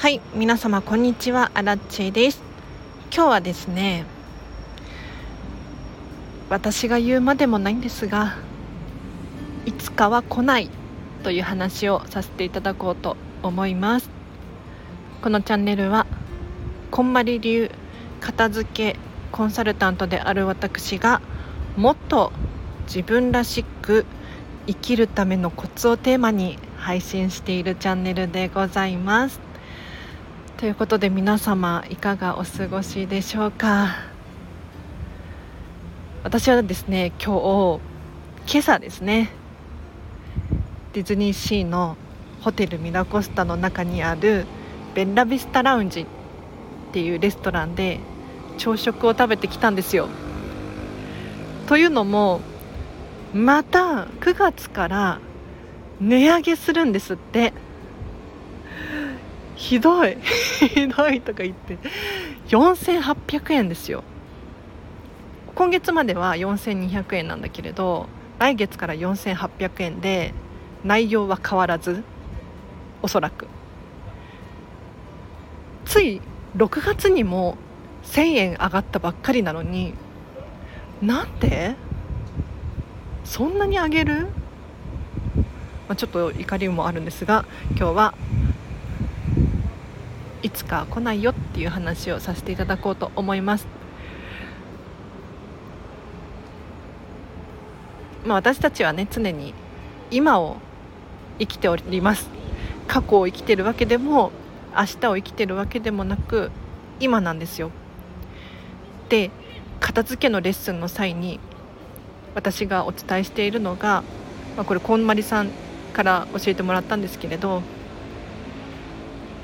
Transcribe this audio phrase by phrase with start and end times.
[0.00, 1.50] はい皆様こんにちは。
[1.52, 2.40] アラッチェです。
[3.14, 4.06] 今日はですね
[6.48, 8.38] 私が言うまでもないんですが
[9.66, 10.70] いつかは来ない
[11.22, 14.08] という話をさせていただこうと思います。
[15.20, 16.06] このチャンネルは
[16.90, 17.70] こんまり流
[18.22, 18.96] 片付け
[19.32, 21.20] コンサルタントである私が
[21.76, 22.32] もっと
[22.86, 24.06] 自分らしく
[24.66, 29.49] 生きるためのコツをテーマに配信しているチャンネルでございます。
[30.60, 33.96] ということで皆様いかがお過ごしでしょうか？
[36.22, 37.80] 私はですね今日
[38.46, 39.30] 今朝ですね
[40.92, 41.96] ディズニーシーの
[42.42, 44.44] ホテルミラコスタの中にある
[44.94, 46.06] ベッラビスタラウンジっ
[46.92, 47.98] ていうレストランで
[48.58, 50.08] 朝食を食べてきたんですよ。
[51.68, 52.42] というのも
[53.32, 55.20] また9月から
[56.02, 57.54] 値上げするんですって。
[59.60, 60.16] ひどい。
[60.74, 61.76] ひどいとか言って。
[62.48, 64.02] 4800円ですよ。
[65.54, 70.32] 今月までは4200円なんだけれど来月から4800円で
[70.84, 72.02] 内容は変わらず
[73.02, 73.46] おそらく。
[75.84, 76.22] つい
[76.56, 77.58] 6月にも
[78.04, 79.92] 1000円上がったばっかりなのに
[81.02, 81.76] なんで？
[83.24, 84.22] そんなに上げる、
[85.86, 87.44] まあ、ちょっと怒りもあるんですが
[87.76, 88.14] 今日は
[90.42, 93.66] いつか来ないよっていう話をさせていただこうと思います。
[98.24, 99.54] まあ、私たちはね常に
[100.10, 100.56] 今を
[101.38, 102.28] 生きております
[102.86, 104.30] 過去を生きてるわけでも
[104.76, 106.50] 明日を生きてるわけでもなく
[107.00, 107.70] 今なんですよ
[109.08, 109.30] で
[109.80, 111.40] 片付けのレッスンの際に
[112.34, 114.04] 私がお伝えしているのが、
[114.56, 115.50] まあ、これこんまりさん
[115.94, 117.62] から教えてもらったんですけれど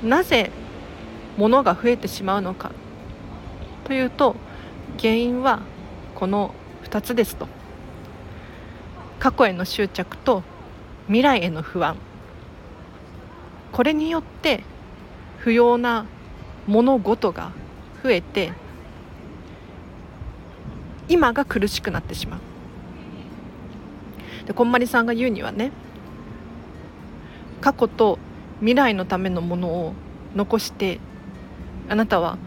[0.03, 0.51] なぜ
[1.37, 2.71] 物が増えてしまうのか。
[3.85, 4.35] というと
[4.99, 5.61] 原因は
[6.15, 6.53] この
[6.83, 7.47] 2つですと。
[9.19, 10.43] 過去への執着と
[11.07, 11.95] 未来への不安。
[13.71, 14.63] これによって
[15.39, 16.05] 不要な
[16.67, 17.51] 物事が
[18.03, 18.51] 増えて
[21.09, 22.39] 今が苦しくなってしまう。
[24.45, 25.71] でこんまりさんが言うにはね
[27.61, 28.17] 過去と
[28.59, 29.93] 未来のためのものを
[30.35, 30.99] 残して
[31.89, 32.37] あなたは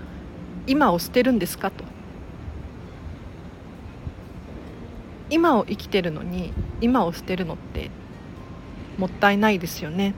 [0.66, 1.84] 今を捨てるんですかと。
[5.30, 7.90] 今を生きてるのに今を捨てるのって
[8.98, 10.14] もったいないですよね。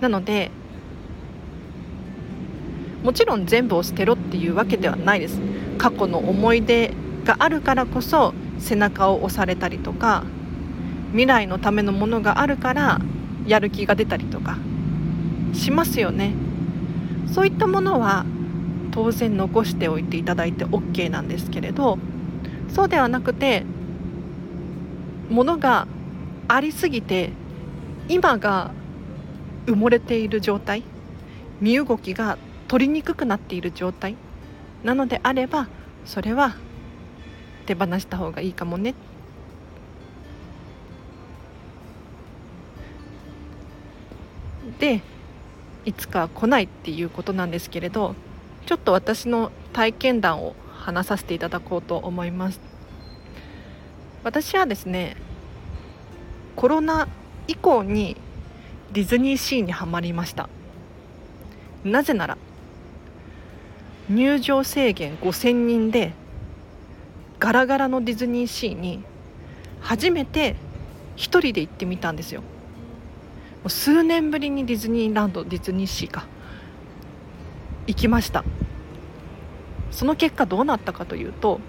[0.00, 0.50] なので
[3.02, 5.40] もちろん全部を捨てろっていうわけではないです。
[5.78, 6.92] 過去の思い出
[7.24, 10.24] があるからこそ背中を押されたりとか
[11.10, 13.00] 未来のためのものがあるから
[13.46, 14.58] やる気が出たりとか
[15.52, 16.34] しますよね。
[17.32, 18.24] そういったものは
[18.92, 21.98] 当然残しておいていただいて OK なんですけれど
[22.68, 23.64] そうではなくて
[25.28, 25.86] ものが
[26.48, 27.30] ありすぎて
[28.08, 28.70] 今が
[29.66, 30.82] 埋もれている状態
[31.60, 32.38] 身動きが
[32.68, 34.16] 取りにくくなっている状態
[34.84, 35.68] なのであれば
[36.04, 36.54] それは
[37.66, 38.94] 手放した方がいいかもね。
[44.78, 45.00] で
[45.86, 48.14] いつか来ないっていうことなんですけれど
[48.66, 52.60] ちょっと私の体験談を話させていただこうと思います。
[54.24, 55.16] 私はですね
[56.56, 57.08] コロナ
[57.46, 58.16] 以降に
[58.92, 60.48] ディズニーシーにはまりました。
[61.84, 62.36] なぜなら
[64.10, 66.12] 入場制限5000人で
[67.38, 69.04] ガラガラのディズニーシーに
[69.80, 70.56] 初めて
[71.16, 72.42] 1人で行ってみたんですよ。
[73.66, 76.26] う数年ぶりにディズニーランドディズニーシーか
[77.86, 78.44] 行きました。
[79.90, 81.60] その結果どうなったかというと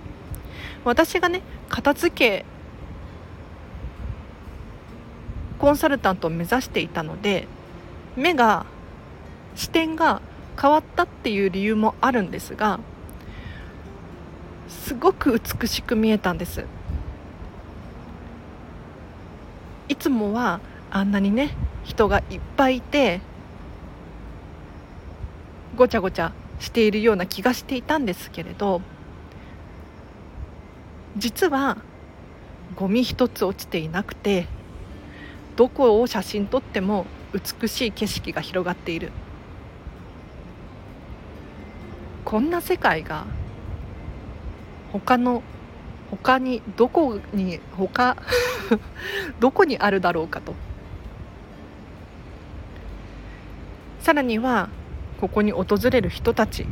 [0.83, 2.45] 私がね片付け
[5.59, 7.47] コンサルタントを目指していたので
[8.15, 8.65] 目が
[9.55, 10.21] 視点が
[10.59, 12.79] 変わったっていう理由もあるんですが
[14.67, 16.65] すごく美しく見えたんです。
[19.88, 20.59] いつもは
[20.92, 21.51] あんなにね
[21.84, 23.22] 人がいっぱいいて
[25.75, 28.81] ごちゃごちゃしているような気がしていたんですけれど
[31.18, 31.78] 実は
[32.75, 34.48] ゴミ一つ落ちていなくて
[35.56, 39.12] どこを写真撮っても美しい景色が広がっている。
[42.24, 43.25] こんな世界が
[44.92, 45.42] 他の
[46.12, 48.18] 他にどこに他
[49.39, 50.54] どこにあるだろうかと。
[54.07, 54.69] さらには
[55.19, 56.69] ここに訪れる人たちキ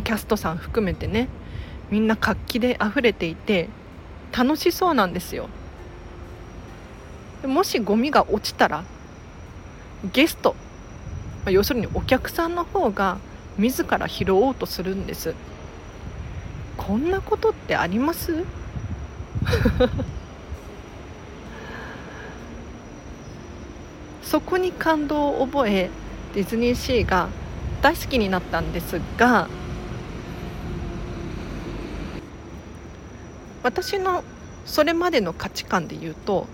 [0.00, 1.28] ャストさん含めてね
[1.90, 3.68] みんな活気で溢れていて
[4.32, 5.50] 楽しそうなんですよ。
[7.44, 8.84] もしゴミが落ちたら
[10.10, 10.56] ゲスト
[11.50, 13.18] 要するにお客さんの方が
[13.58, 15.34] 自ら拾おうとするんです。
[16.78, 18.42] こんなことってあります？
[24.24, 25.90] そこに感動を覚え
[26.34, 27.28] ディズニーシーが
[27.82, 29.48] 大好きになったんですが
[33.62, 34.22] 私の
[34.64, 36.46] それまでの価値観で言うと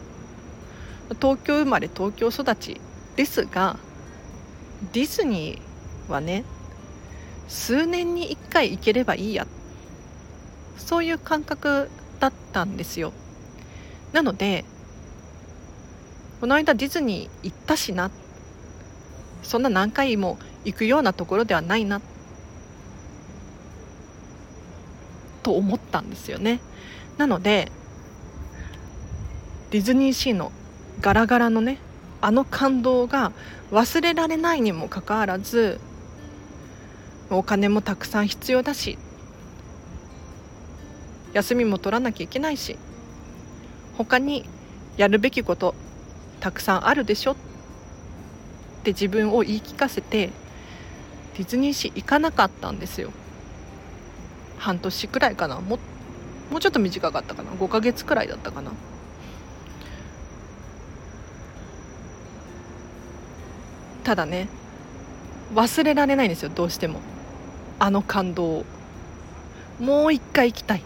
[1.20, 2.80] 東京生まれ東京育ち
[3.16, 3.76] ですが
[4.92, 6.44] ディズニーはね
[7.48, 9.46] 数年に1回行ければいいや
[10.76, 13.12] そういう感覚だったんですよ。
[14.12, 14.64] なので
[16.40, 18.10] この間ディズニー行ったしな
[19.46, 22.00] そんな何回も行くようなところではないな
[25.42, 26.60] と思ったんですよね。
[27.16, 27.70] なので
[29.70, 30.52] ディズニーシーの
[31.00, 31.78] ガラガラのね
[32.20, 33.32] あの感動が
[33.70, 35.80] 忘れられないにもかかわらず
[37.30, 38.98] お金もたくさん必要だし
[41.32, 42.76] 休みも取らなきゃいけないし
[43.96, 44.48] 他に
[44.96, 45.74] やるべきこと
[46.40, 47.36] たくさんあるでしょ
[48.86, 50.30] って自分を言い聞かせて
[51.36, 53.10] ディズニーシー行かなかったんですよ。
[54.58, 55.56] 半年くらいかな。
[55.56, 55.78] も
[56.50, 57.50] もうちょっと短かったかな。
[57.50, 58.70] 5ヶ月くらいだったかな。
[64.04, 64.46] ただね
[65.52, 66.50] 忘れられないんですよ。
[66.54, 67.00] どうしても。
[67.80, 68.64] あの感動を。
[69.80, 70.82] もう一回行きたい。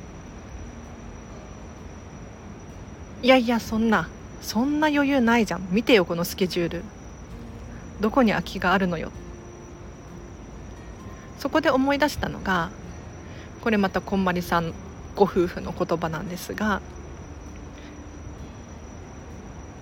[3.23, 4.08] いやいやそんな。
[4.41, 5.69] そんな余裕ないじゃん。
[5.70, 6.82] 見てよこのスケジュール。
[8.00, 9.12] どこに空きがあるのよ。
[11.38, 12.70] そこで思い出したのが
[13.62, 14.75] これまたこんまりさん
[15.17, 16.82] ご夫婦の言葉なんですが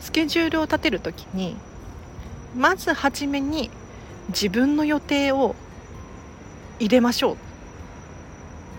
[0.01, 1.57] スケジュールを立てる時に
[2.57, 3.71] まず初めに
[4.29, 5.57] 自分の予定を
[6.79, 7.37] 入れましょうっ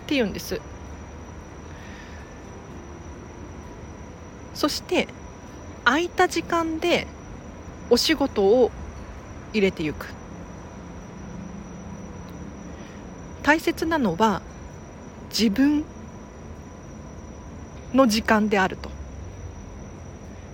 [0.06, 0.60] て言うんです。
[4.54, 5.06] そして
[5.84, 7.06] 空いた時間で
[7.90, 8.70] お仕事を
[9.52, 10.06] 入れていく。
[13.42, 14.42] 大切なのは
[15.30, 15.84] 自分
[17.94, 18.90] の時間であると。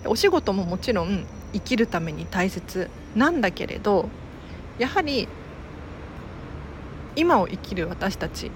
[0.07, 4.09] お仕事ももちろん生きるために大切なんだけれど
[4.79, 5.27] やはり
[7.17, 8.51] 今を生きる私たち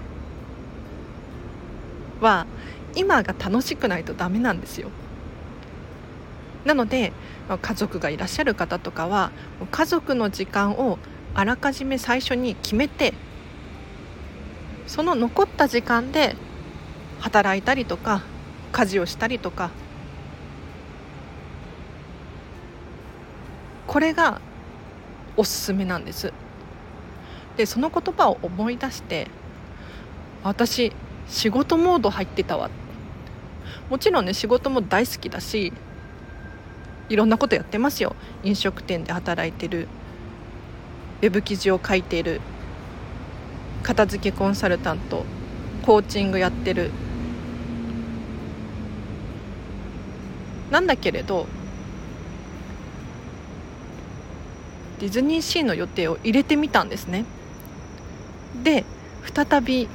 [2.21, 2.45] は
[2.95, 4.89] 今が楽しくないとダメなんですよ。
[6.65, 7.11] なので
[7.61, 9.31] 家族がいらっしゃる方とかは
[9.71, 10.99] 家族の時間を
[11.33, 13.13] あらかじめ最初に決めて
[14.87, 16.35] その残った時間で
[17.19, 18.23] 働いたりとか
[18.71, 19.71] 家事をしたりとか
[23.87, 24.41] これが
[25.37, 26.33] おすすめなんです。
[27.57, 29.27] でその言葉を思い出して
[30.43, 30.93] 私
[31.27, 32.69] 仕事モード入ってたわ。
[33.89, 35.73] もちろんね仕事も大好きだし
[37.11, 38.15] いろんなことやってますよ。
[38.41, 39.89] 飲食店で働いてる。
[41.21, 42.39] ウェブ記事を書いてる。
[43.83, 45.25] 片付けコンサルタント。
[45.85, 46.89] コーチングやってる。
[50.71, 51.47] なんだけれど
[55.01, 57.25] ディズニーシーの予定を入れてみたんですね。
[58.63, 58.85] で
[59.35, 59.89] 再び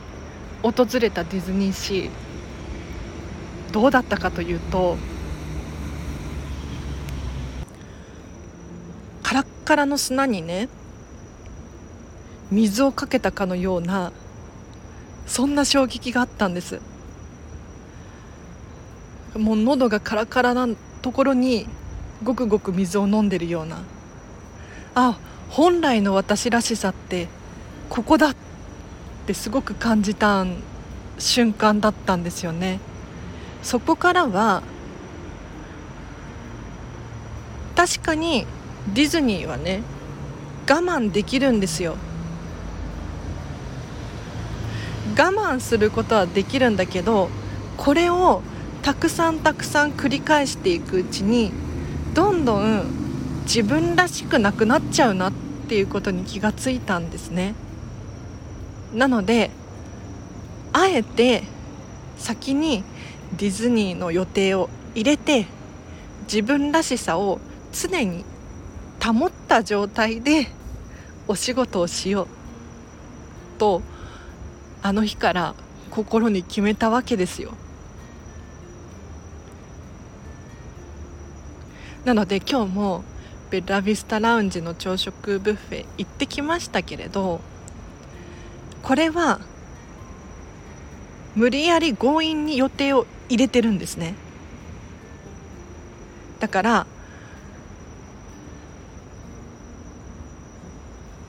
[0.63, 2.11] 訪れたディズニーシー。
[3.73, 4.99] どうだったかというと
[9.67, 10.69] カラの砂にね
[12.53, 14.13] 水をかけたかのような
[15.27, 16.81] そんな衝撃があったんです。
[19.35, 20.69] もう喉がカラカラな
[21.03, 21.67] ところに
[22.23, 23.83] ごくごく水を飲んでるような。
[24.95, 25.19] あ
[25.51, 27.27] 本来の私らしさって
[27.91, 28.37] ここだっ
[29.27, 30.47] てすごく感じた
[31.19, 32.79] 瞬間だったんですよね。
[33.65, 34.63] そこからは
[37.75, 38.47] 確かに
[38.95, 39.83] ディズニーはね
[40.69, 41.97] 我慢できるんですよ。
[45.17, 47.31] 我慢することはできるんだけど
[47.77, 48.43] これを
[48.83, 51.53] たくさんたくさん繰り返していくうちに
[52.15, 52.85] どんどん
[53.45, 55.33] 自分らしくなくなっちゃうなっ
[55.69, 57.55] ていうことに気がついたんですね。
[58.93, 59.51] なので
[60.73, 61.45] あえて
[62.19, 62.85] 先に
[63.37, 65.47] ディズニーの予定を入れて
[66.23, 67.41] 自分らしさを
[67.73, 68.25] 常に
[69.03, 70.49] 保った状態で
[71.29, 72.27] お仕事をしよう
[73.59, 73.83] と
[74.83, 75.55] あの日から
[75.91, 77.53] 心に決めたわけですよ。
[82.05, 83.05] なので今日も
[83.51, 87.41] ベラビスタラウンジの朝食ブッフェ行ってきましたけれど
[88.83, 89.41] これは
[91.35, 94.15] 無理やり強引に予定を入れてるんですね。
[96.39, 96.87] だから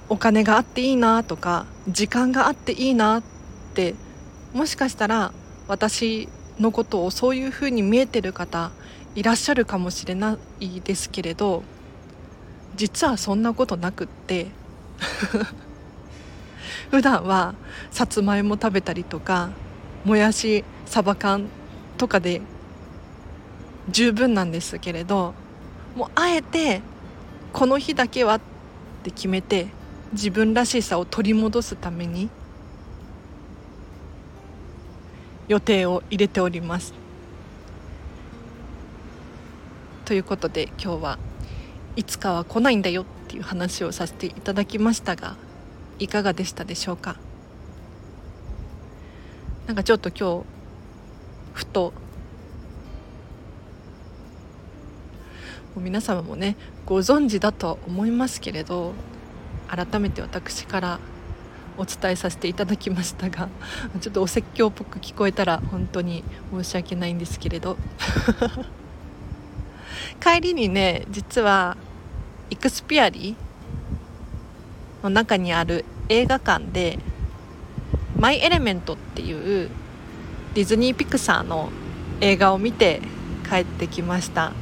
[0.10, 3.24] お金があっていいなとか時間があっていいなっ
[3.74, 3.96] て
[4.54, 5.34] もしかしたら
[5.68, 8.72] 私のことをそういうふうに見えてる方
[9.16, 11.64] いらっしゃるかもしれないですけれど
[12.76, 14.48] 実はそんなことなくって
[16.92, 17.56] 普段は
[17.92, 19.50] さつまいも食べたりとか
[20.06, 21.48] もやしサバ缶
[21.98, 22.42] とかで
[23.90, 25.34] 十分なんですけれど
[25.96, 26.82] もうあえて
[27.54, 28.42] この日だけはっ
[29.04, 29.68] て決めて
[30.14, 32.30] 自分らしさを取り戻すために
[35.48, 36.94] 予定を入れております。
[40.06, 41.20] ということで今日は
[41.98, 45.36] いつかは来ないんだよっていう話をさせていただきましたが
[46.00, 47.18] いかがでしたでしょうか？
[49.66, 50.46] なんかちょっと今日
[51.54, 51.92] ふと
[55.76, 58.94] 皆様もねご存知だとは思いますけれど
[59.68, 61.00] 改めて私から
[61.78, 63.50] お伝えさせていただきましたが
[64.02, 67.78] ちょっとお説教っぽく聞こえたら本当に申し訳ないんですけれど。
[70.20, 71.78] 帰りにね実は
[72.50, 73.36] イクスピアリ
[75.04, 76.98] の中にある映画館で
[78.18, 79.70] 「マイ・エレメント」っていう
[80.54, 81.70] ディズニー・ピクサーの
[82.20, 83.02] 映画を見て
[83.48, 84.54] 帰ってきました。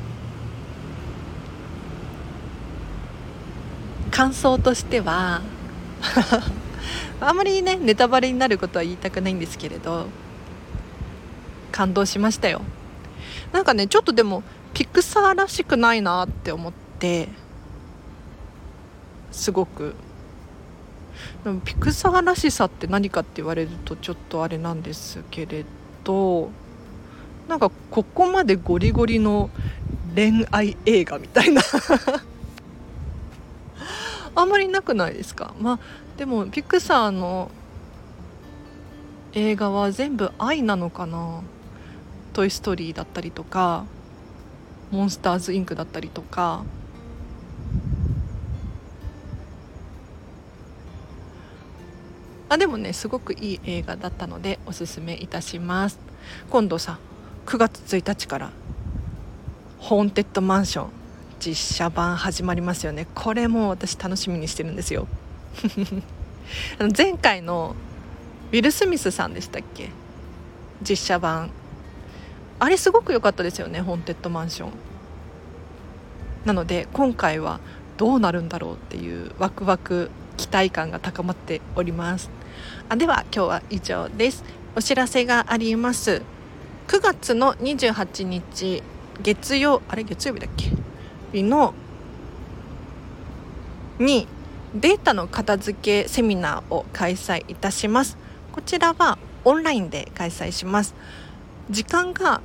[4.15, 5.41] 感想としては
[7.19, 10.07] あんまりねネタバレになることは言いたくないんですけれど
[11.74, 12.62] 感動しましたよ。
[13.51, 14.41] なんかねちょっとでも
[14.74, 17.27] ピクサーらしくないなって思って
[19.34, 19.95] すごく。
[21.43, 25.65] でもピクサーらしさって何かって言われるとちょっとあれなんですけれ
[26.05, 26.51] ど
[27.50, 29.50] なんかここまでゴリゴリの
[30.15, 31.62] 恋愛映画みたいな。
[34.35, 35.53] あんまりなくないですか？
[35.59, 35.79] まあ
[36.17, 37.49] でもピクサーの
[39.33, 41.41] 映画は全部愛なのかな
[42.33, 43.85] 「トイ・ストーリー」だったりとか
[44.91, 46.63] 「モンスターズ・インク」だったりとか。
[52.47, 55.97] あでもねすごくいい映画だったのでおすすめいたします。
[56.49, 56.99] 今度さ
[57.47, 58.51] 9月1日から
[59.79, 60.89] 「ホーンテッドマンション」
[61.45, 63.05] 実写版始まりますよね。
[63.13, 65.07] これも私楽しみにしてるんですよ。
[66.97, 67.75] 前回の
[68.51, 69.91] ウィル・スミスさんでしたっけ？
[70.81, 71.51] 実写版。
[72.57, 74.69] あれすごく良かったですよね「ホーンテッドマンション」
[76.45, 77.59] なので今回は
[77.97, 82.31] どうなるんだろうっていうワクワク期待感が高まっております。
[82.89, 84.43] あでは今日は以上です。
[84.75, 86.23] お知らせがあります。
[86.87, 88.81] 9月の28日
[89.21, 90.84] 月曜あれ月曜日だっけ？
[91.35, 91.73] 日の
[93.99, 94.27] に
[94.73, 98.17] データの片付けセミナーを開催いたします
[98.51, 100.95] こちらはオンラインで開催します
[101.69, 102.41] 時間が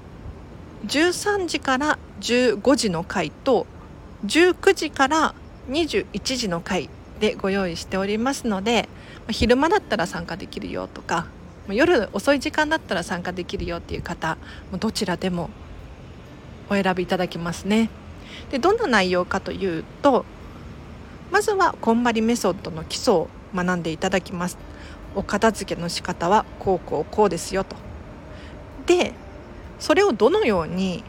[0.87, 3.67] 13時から15時の回と
[4.27, 5.35] 19時から
[5.69, 6.89] 21時の回
[7.21, 8.89] でご用意しておりますので
[9.29, 11.27] 昼間だったら参加できるよとか
[11.69, 14.37] 夜遅い時間だったら参加できるよっていう方
[14.79, 15.51] どちらでも
[16.69, 17.91] お選びいただけますね。
[18.51, 20.25] でどんな内容かというと
[21.31, 24.59] まずはこんまりメソッドの基礎を学んでいただきます。
[25.15, 27.77] お片付けの仕方はこうこうこうですよと。
[28.87, 29.15] で
[29.79, 31.03] それをどのように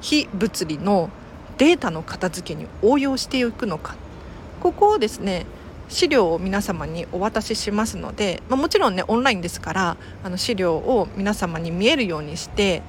[0.00, 1.10] 非物理の
[1.58, 3.96] データの片付けに応用していくのか。
[4.60, 5.46] ここをですね
[5.88, 12.82] 資料を皆様にお渡ししますので、まあ、もちろんねオンラインですからあの資料を皆様に見えるようにして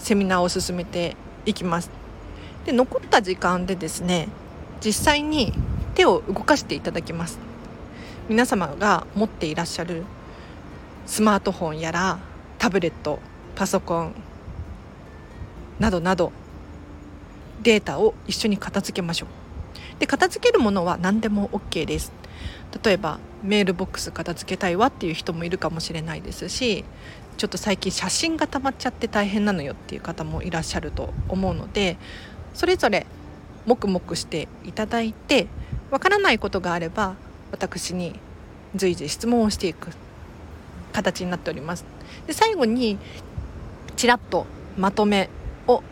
[0.00, 1.16] セミナーを進めて
[1.46, 1.90] いきます。
[2.64, 4.28] で残った時間でですね
[4.84, 5.52] 実際に
[5.94, 7.38] 手を動かしていただきます。
[8.28, 10.04] 皆様が持っていらっしゃる
[11.06, 12.18] スマートフォンやら
[12.58, 13.18] タブレット
[13.54, 14.14] パソコン
[15.78, 16.32] などなど
[17.62, 19.28] データを一緒に片付けましょう。
[19.98, 22.12] で片付けるものは何でも OK です。
[22.82, 26.84] 例えばメールボックス片付けたいわっていう人もいるかもしれないですし
[27.36, 31.96] ちょっと最近写真が溜まっちゃって大変なのよっていう方もいらっしゃると思うので
[32.52, 33.06] それぞれ
[33.66, 35.46] 黙々していただいて
[35.90, 37.16] わからないことがあれば
[37.50, 38.18] 私に
[38.74, 39.88] 随時質問をしていく
[40.92, 41.84] 形になっております。
[42.26, 42.98] で最後に
[43.96, 45.28] ちらっとまとめ
[45.66, 45.82] を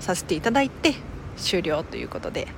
[0.00, 0.94] させていただいて
[1.36, 2.48] 終了ということで。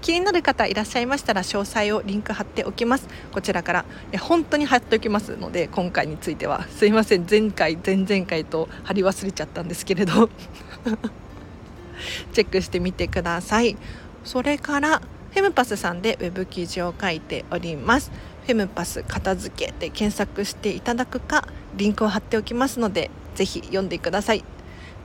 [0.00, 3.08] 気になる方いらっしゃいましたら詳細をリンク貼っておきます。
[3.32, 3.84] こちらから
[4.20, 7.26] 本当に貼っておきますので今回についてはすいません。
[7.28, 10.28] 前回前々回と貼り忘れちゃったんですけれど。
[12.32, 13.76] チェックしてみてください。
[14.24, 18.10] それからフェムパスさんでウェブ記事を書いております。
[18.46, 21.46] フェムパス片付けで検索していただくか
[21.76, 24.44] リンクを貼っておきますのでぜひ読んでください。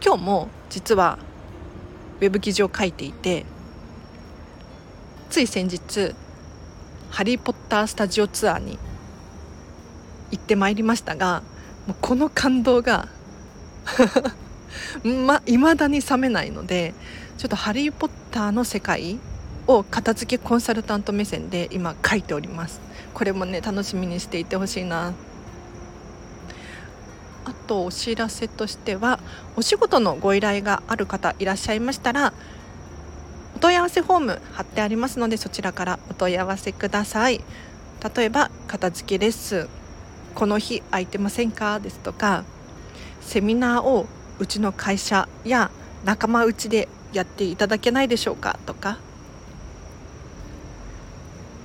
[0.03, 1.19] 今日も実は
[2.21, 3.45] ウェブ記事を書いていて
[5.29, 6.13] つい先日
[7.09, 8.77] ハリー・ポッタースタジオツアーに
[10.31, 11.43] 行ってまいりましたが
[11.87, 13.07] もうこの感動が
[15.03, 16.93] ま未だに冷めないので
[17.37, 19.19] ちょっと「ハリー・ポッター」の世界
[19.67, 22.79] を片付けコンサルタント目線で今書いております。
[23.13, 25.13] これもね楽しみにしていてほしいな。
[27.45, 29.19] あとお知らせとしては
[29.55, 32.33] お仕事のご依頼がある方いらっしゃいましたら
[33.65, 37.41] 問い合わせフォーム貼ってありますのでそちらからお問い合わせください。
[38.15, 39.69] 例えば片付けレッスン。
[40.35, 41.79] この日空いてませんか？
[41.79, 42.43] ですとか。
[43.21, 44.05] セミナーを
[44.37, 45.71] うちの会社や
[46.03, 48.59] 仲間内でやっていただけないでしょうか？
[48.67, 48.99] とか。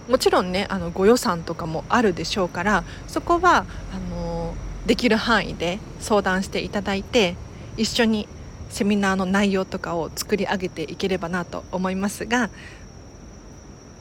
[0.08, 4.54] もちろんねあのご予算とかもあるでしょうからそこはあの
[4.86, 7.36] できる範囲で相談していただいて
[7.76, 8.26] 一緒に
[8.70, 12.48] セミナーの内容とかを作り上げていければなと思いますが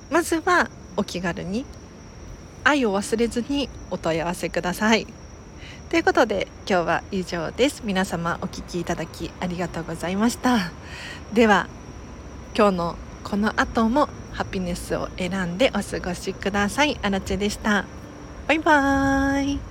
[0.09, 1.65] まずはお気軽に
[2.63, 5.07] 愛を忘れずにお問い合わせください。
[5.89, 7.81] ということで今日は以上です。
[7.83, 10.71] 皆様お聴きいただきありがとうございました。
[11.33, 11.67] では
[12.55, 16.99] 今日のこの後もハピネスを選んでお過ごしください。
[17.01, 17.86] アラチェでした。
[18.47, 19.68] バイバーイ。